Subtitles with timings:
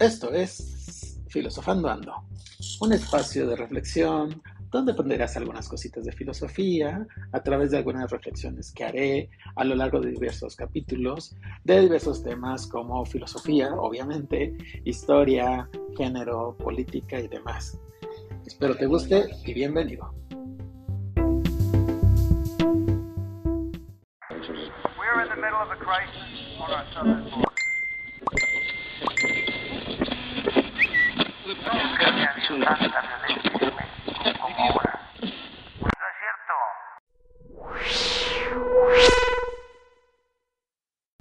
[0.00, 2.14] Esto es Filosofando Ando,
[2.80, 8.72] un espacio de reflexión donde aprenderás algunas cositas de filosofía a través de algunas reflexiones
[8.72, 15.68] que haré a lo largo de diversos capítulos de diversos temas como filosofía, obviamente, historia,
[15.98, 17.78] género, política y demás.
[18.46, 20.14] Espero te guste y bienvenido.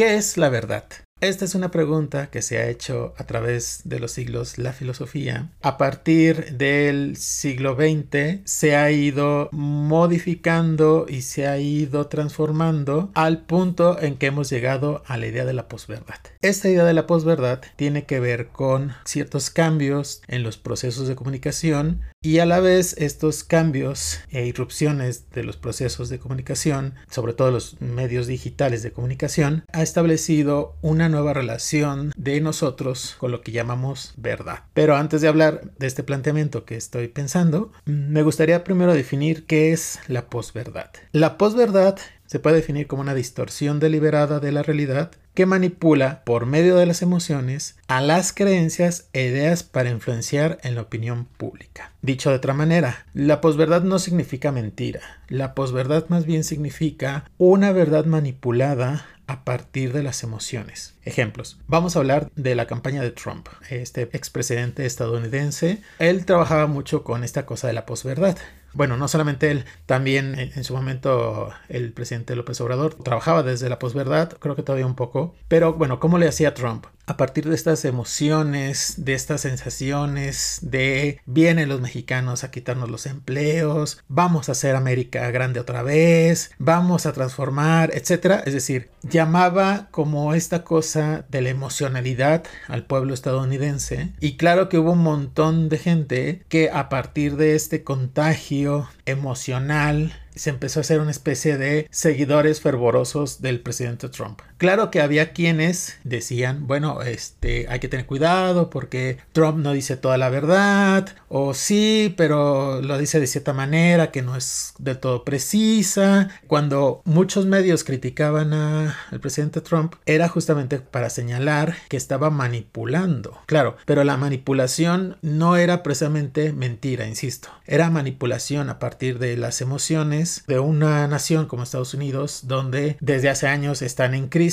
[0.00, 0.84] ¿Qué es la verdad?
[1.20, 5.50] Esta es una pregunta que se ha hecho a través de los siglos la filosofía.
[5.60, 13.42] A partir del siglo XX se ha ido modificando y se ha ido transformando al
[13.42, 16.20] punto en que hemos llegado a la idea de la posverdad.
[16.40, 21.16] Esta idea de la posverdad tiene que ver con ciertos cambios en los procesos de
[21.16, 27.32] comunicación y a la vez estos cambios e irrupciones de los procesos de comunicación, sobre
[27.32, 33.40] todo los medios digitales de comunicación, ha establecido una nueva relación de nosotros con lo
[33.40, 34.64] que llamamos verdad.
[34.74, 39.72] Pero antes de hablar de este planteamiento que estoy pensando, me gustaría primero definir qué
[39.72, 40.90] es la posverdad.
[41.12, 41.96] La posverdad
[42.30, 46.86] se puede definir como una distorsión deliberada de la realidad que manipula por medio de
[46.86, 51.92] las emociones a las creencias e ideas para influenciar en la opinión pública.
[52.02, 57.72] Dicho de otra manera, la posverdad no significa mentira, la posverdad más bien significa una
[57.72, 60.94] verdad manipulada a partir de las emociones.
[61.04, 61.58] Ejemplos.
[61.66, 65.82] Vamos a hablar de la campaña de Trump, este expresidente estadounidense.
[65.98, 68.38] Él trabajaba mucho con esta cosa de la posverdad.
[68.72, 73.78] Bueno, no solamente él, también en su momento el presidente López Obrador trabajaba desde la
[73.78, 75.34] posverdad, creo que todavía un poco.
[75.48, 76.86] Pero bueno, ¿cómo le hacía Trump?
[77.10, 83.06] A partir de estas emociones, de estas sensaciones de vienen los mexicanos a quitarnos los
[83.06, 88.44] empleos, vamos a hacer América grande otra vez, vamos a transformar, etcétera.
[88.46, 94.78] Es decir, llamaba como esta cosa de la emocionalidad al pueblo estadounidense y claro que
[94.78, 100.82] hubo un montón de gente que a partir de este contagio emocional se empezó a
[100.82, 104.42] hacer una especie de seguidores fervorosos del presidente Trump.
[104.60, 109.96] Claro que había quienes decían, bueno, este, hay que tener cuidado porque Trump no dice
[109.96, 114.98] toda la verdad, o sí, pero lo dice de cierta manera que no es del
[114.98, 116.28] todo precisa.
[116.46, 123.38] Cuando muchos medios criticaban al presidente Trump, era justamente para señalar que estaba manipulando.
[123.46, 129.62] Claro, pero la manipulación no era precisamente mentira, insisto, era manipulación a partir de las
[129.62, 134.49] emociones de una nación como Estados Unidos, donde desde hace años están en crisis,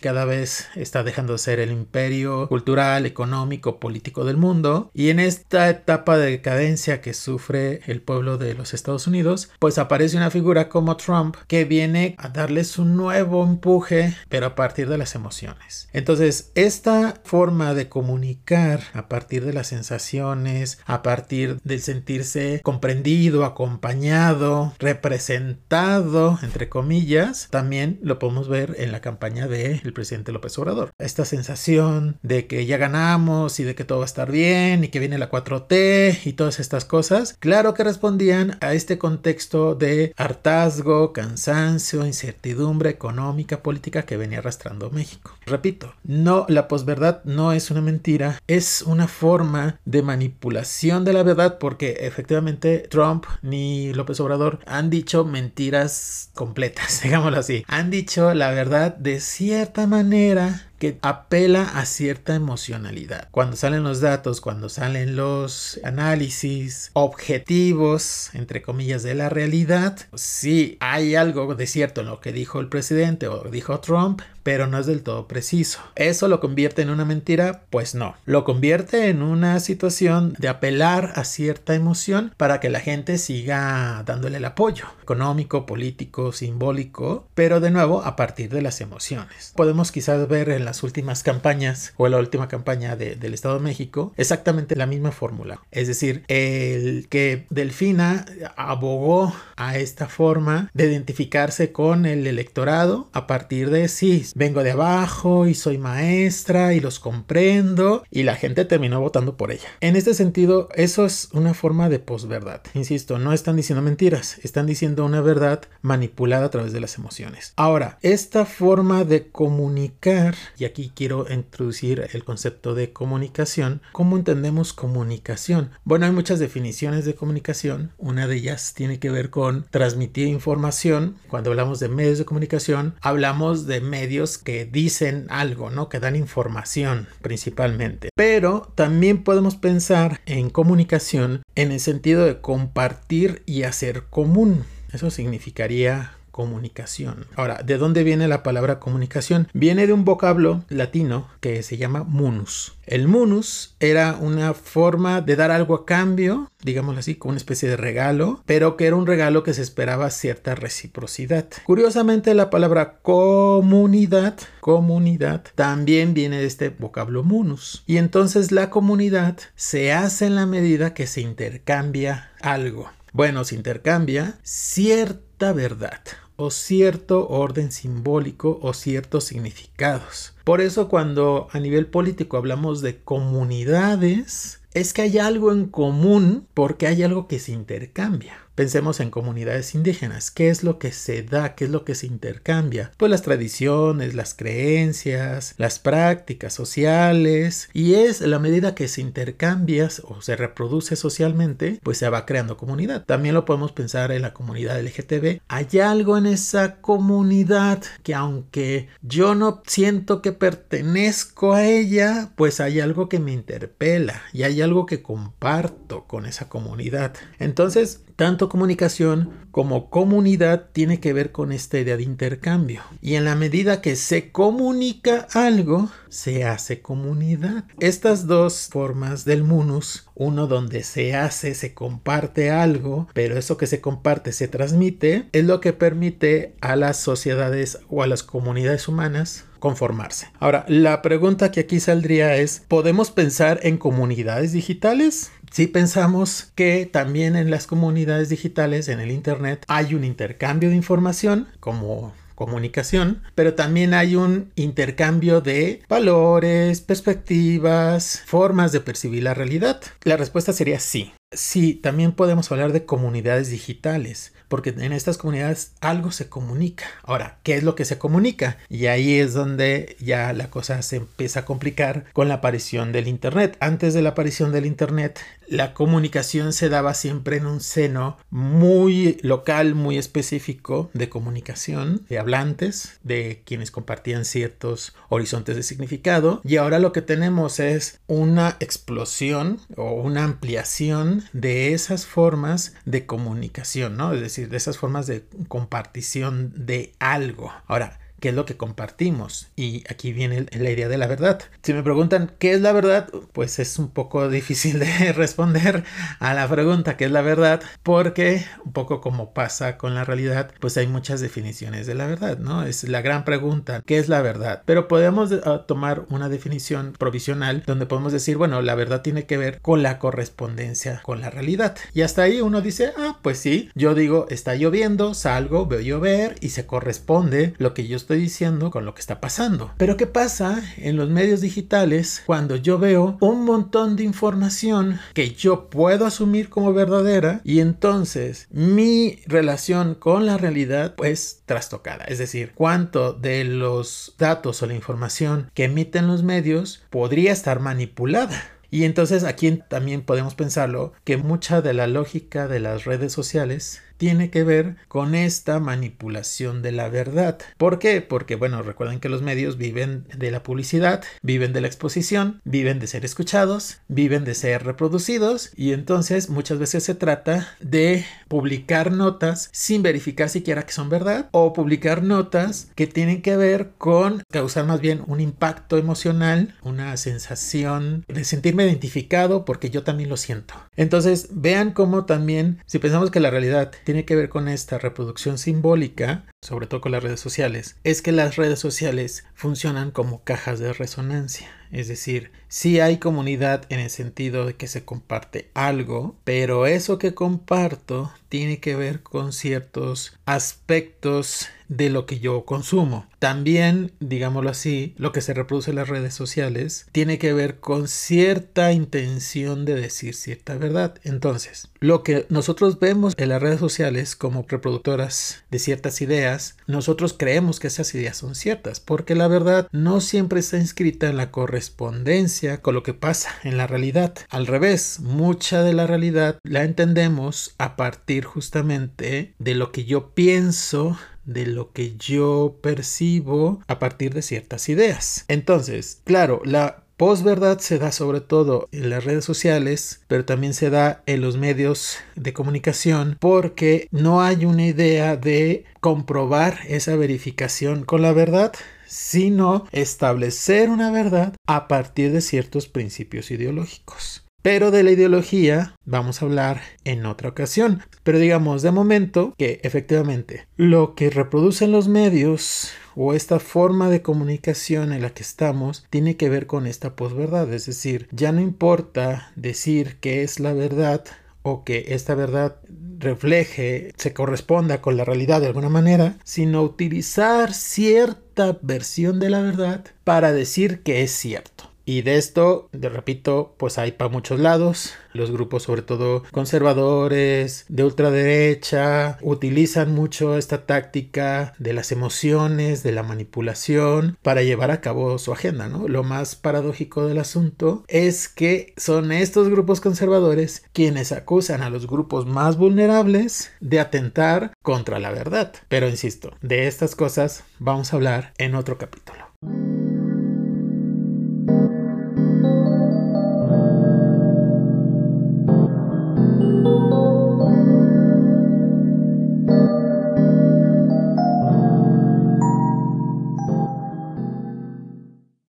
[0.00, 5.20] cada vez está dejando de ser el imperio cultural, económico, político del mundo, y en
[5.20, 10.30] esta etapa de decadencia que sufre el pueblo de los Estados Unidos, pues aparece una
[10.30, 15.14] figura como Trump que viene a darles un nuevo empuje, pero a partir de las
[15.14, 15.88] emociones.
[15.92, 23.44] Entonces, esta forma de comunicar a partir de las sensaciones, a partir del sentirse comprendido,
[23.44, 30.92] acompañado, presentado, entre comillas, también lo podemos ver en la campaña del presidente López Obrador.
[30.98, 34.88] Esta sensación de que ya ganamos y de que todo va a estar bien y
[34.88, 40.14] que viene la 4T y todas estas cosas, claro que respondían a este contexto de
[40.16, 45.32] hartazgo, cansancio, incertidumbre económica, política que venía arrastrando México.
[45.46, 51.24] Repito, no, la posverdad no es una mentira, es una forma de manipulación de la
[51.24, 57.64] verdad porque efectivamente Trump ni López Obrador han dicho mentiras completas, digámoslo así.
[57.66, 63.28] Han dicho la verdad de cierta manera que apela a cierta emocionalidad.
[63.30, 70.76] Cuando salen los datos, cuando salen los análisis objetivos, entre comillas, de la realidad, sí
[70.80, 74.78] hay algo de cierto en lo que dijo el presidente o dijo Trump, pero no
[74.78, 75.80] es del todo preciso.
[75.96, 77.62] ¿Eso lo convierte en una mentira?
[77.70, 78.14] Pues no.
[78.26, 84.02] Lo convierte en una situación de apelar a cierta emoción para que la gente siga
[84.04, 89.52] dándole el apoyo económico, político, simbólico, pero de nuevo a partir de las emociones.
[89.56, 94.12] Podemos quizás ver en las últimas campañas o la última campaña del Estado de México
[94.16, 95.60] exactamente la misma fórmula.
[95.70, 98.26] Es decir, el que Delfina
[98.56, 104.72] abogó a esta forma de identificarse con el electorado a partir de sí, vengo de
[104.72, 109.68] abajo y soy maestra y los comprendo y la gente terminó votando por ella.
[109.80, 112.62] En este sentido, eso es una forma de posverdad.
[112.74, 117.52] Insisto, no están diciendo mentiras, están diciendo una verdad manipulada a través de las emociones.
[117.54, 123.82] Ahora, esta forma de comunicar y aquí quiero introducir el concepto de comunicación.
[123.92, 125.70] ¿Cómo entendemos comunicación?
[125.84, 127.92] Bueno, hay muchas definiciones de comunicación.
[127.98, 131.16] Una de ellas tiene que ver con transmitir información.
[131.28, 135.88] Cuando hablamos de medios de comunicación, hablamos de medios que dicen algo, ¿no?
[135.88, 138.10] Que dan información principalmente.
[138.14, 144.64] Pero también podemos pensar en comunicación en el sentido de compartir y hacer común.
[144.92, 147.28] Eso significaría comunicación.
[147.36, 149.46] Ahora, ¿de dónde viene la palabra comunicación?
[149.54, 152.76] Viene de un vocablo latino que se llama munus.
[152.86, 157.68] El munus era una forma de dar algo a cambio, digámoslo así, como una especie
[157.68, 161.46] de regalo, pero que era un regalo que se esperaba cierta reciprocidad.
[161.66, 167.84] Curiosamente, la palabra comunidad, comunidad, también viene de este vocablo munus.
[167.86, 172.90] Y entonces la comunidad se hace en la medida que se intercambia algo.
[173.12, 176.00] Bueno, se intercambia cierta verdad
[176.36, 180.34] o cierto orden simbólico o ciertos significados.
[180.44, 186.46] Por eso cuando a nivel político hablamos de comunidades, es que hay algo en común
[186.54, 188.43] porque hay algo que se intercambia.
[188.54, 190.30] Pensemos en comunidades indígenas.
[190.30, 191.56] ¿Qué es lo que se da?
[191.56, 192.92] ¿Qué es lo que se intercambia?
[192.96, 197.68] Pues las tradiciones, las creencias, las prácticas sociales.
[197.72, 202.56] Y es la medida que se intercambia o se reproduce socialmente, pues se va creando
[202.56, 203.04] comunidad.
[203.04, 205.40] También lo podemos pensar en la comunidad LGTB.
[205.48, 212.60] Hay algo en esa comunidad que aunque yo no siento que pertenezco a ella, pues
[212.60, 217.14] hay algo que me interpela y hay algo que comparto con esa comunidad.
[217.38, 222.82] Entonces, tanto comunicación como comunidad tiene que ver con esta idea de intercambio.
[223.00, 227.64] Y en la medida que se comunica algo, se hace comunidad.
[227.80, 233.66] Estas dos formas del munus, uno donde se hace, se comparte algo, pero eso que
[233.66, 238.88] se comparte se transmite, es lo que permite a las sociedades o a las comunidades
[238.88, 240.28] humanas conformarse.
[240.40, 245.30] Ahora, la pregunta que aquí saldría es, ¿podemos pensar en comunidades digitales?
[245.50, 250.76] Si pensamos que también en las comunidades digitales, en el Internet, hay un intercambio de
[250.76, 259.34] información, como comunicación, pero también hay un intercambio de valores, perspectivas, formas de percibir la
[259.34, 259.80] realidad.
[260.02, 261.12] La respuesta sería sí.
[261.34, 266.86] Sí, también podemos hablar de comunidades digitales, porque en estas comunidades algo se comunica.
[267.02, 268.58] Ahora, ¿qué es lo que se comunica?
[268.68, 273.08] Y ahí es donde ya la cosa se empieza a complicar con la aparición del
[273.08, 273.56] Internet.
[273.60, 279.18] Antes de la aparición del Internet, la comunicación se daba siempre en un seno muy
[279.22, 286.40] local, muy específico de comunicación, de hablantes, de quienes compartían ciertos horizontes de significado.
[286.44, 293.06] Y ahora lo que tenemos es una explosión o una ampliación de esas formas de
[293.06, 294.12] comunicación, ¿no?
[294.12, 297.52] Es decir, de esas formas de compartición de algo.
[297.66, 299.48] Ahora, qué es lo que compartimos.
[299.54, 301.42] Y aquí viene la idea de la verdad.
[301.62, 305.84] Si me preguntan qué es la verdad, pues es un poco difícil de responder
[306.20, 310.52] a la pregunta qué es la verdad, porque un poco como pasa con la realidad,
[310.58, 312.62] pues hay muchas definiciones de la verdad, ¿no?
[312.62, 314.62] Es la gran pregunta, ¿qué es la verdad?
[314.64, 319.36] Pero podemos ah, tomar una definición provisional donde podemos decir, bueno, la verdad tiene que
[319.36, 321.76] ver con la correspondencia con la realidad.
[321.92, 326.36] Y hasta ahí uno dice, ah, pues sí, yo digo, está lloviendo, salgo, veo llover
[326.40, 329.72] y se corresponde lo que yo estoy diciendo con lo que está pasando.
[329.76, 335.30] Pero ¿qué pasa en los medios digitales cuando yo veo un montón de información que
[335.34, 342.04] yo puedo asumir como verdadera y entonces mi relación con la realidad pues trastocada?
[342.04, 347.58] Es decir, cuánto de los datos o la información que emiten los medios podría estar
[347.58, 348.40] manipulada.
[348.70, 353.80] Y entonces aquí también podemos pensarlo que mucha de la lógica de las redes sociales
[353.96, 357.38] tiene que ver con esta manipulación de la verdad.
[357.56, 358.00] ¿Por qué?
[358.00, 362.78] Porque, bueno, recuerden que los medios viven de la publicidad, viven de la exposición, viven
[362.78, 368.92] de ser escuchados, viven de ser reproducidos y entonces muchas veces se trata de publicar
[368.92, 374.22] notas sin verificar siquiera que son verdad o publicar notas que tienen que ver con
[374.30, 380.16] causar más bien un impacto emocional, una sensación de sentirme identificado porque yo también lo
[380.16, 380.54] siento.
[380.76, 385.38] Entonces, vean cómo también, si pensamos que la realidad tiene que ver con esta reproducción
[385.38, 390.58] simbólica, sobre todo con las redes sociales, es que las redes sociales funcionan como cajas
[390.58, 391.48] de resonancia.
[391.70, 396.98] Es decir, sí hay comunidad en el sentido de que se comparte algo, pero eso
[396.98, 403.06] que comparto tiene que ver con ciertos aspectos de lo que yo consumo.
[403.18, 407.88] También, digámoslo así, lo que se reproduce en las redes sociales tiene que ver con
[407.88, 410.96] cierta intención de decir cierta verdad.
[411.04, 417.14] Entonces, lo que nosotros vemos en las redes sociales como reproductoras de ciertas ideas, nosotros
[417.16, 421.30] creemos que esas ideas son ciertas, porque la verdad no siempre está inscrita en la
[421.30, 424.14] correspondencia con lo que pasa en la realidad.
[424.28, 430.10] Al revés, mucha de la realidad la entendemos a partir justamente de lo que yo
[430.10, 435.24] pienso de lo que yo percibo a partir de ciertas ideas.
[435.28, 440.70] Entonces, claro, la Posverdad se da sobre todo en las redes sociales, pero también se
[440.70, 447.84] da en los medios de comunicación porque no hay una idea de comprobar esa verificación
[447.84, 448.52] con la verdad,
[448.86, 454.23] sino establecer una verdad a partir de ciertos principios ideológicos.
[454.44, 457.82] Pero de la ideología vamos a hablar en otra ocasión.
[458.02, 464.02] Pero digamos de momento que efectivamente lo que reproducen los medios o esta forma de
[464.02, 467.50] comunicación en la que estamos tiene que ver con esta posverdad.
[467.54, 471.06] Es decir, ya no importa decir que es la verdad
[471.40, 472.56] o que esta verdad
[472.98, 479.40] refleje, se corresponda con la realidad de alguna manera, sino utilizar cierta versión de la
[479.40, 481.73] verdad para decir que es cierto.
[481.84, 484.94] Y de esto, de repito, pues hay para muchos lados.
[485.12, 492.92] Los grupos, sobre todo conservadores, de ultraderecha, utilizan mucho esta táctica de las emociones, de
[492.92, 495.86] la manipulación, para llevar a cabo su agenda, ¿no?
[495.88, 501.86] Lo más paradójico del asunto es que son estos grupos conservadores quienes acusan a los
[501.86, 505.52] grupos más vulnerables de atentar contra la verdad.
[505.68, 509.33] Pero insisto, de estas cosas vamos a hablar en otro capítulo.